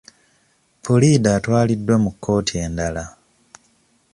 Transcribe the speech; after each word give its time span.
Puliida 0.83 1.29
atwaliddwa 1.37 1.95
mu 2.03 2.11
kkooti 2.13 2.53
endala. 2.65 3.03